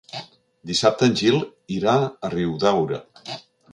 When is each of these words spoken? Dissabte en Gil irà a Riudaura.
Dissabte 0.69 1.09
en 1.09 1.13
Gil 1.21 1.37
irà 1.77 1.93
a 2.07 2.33
Riudaura. 2.35 3.03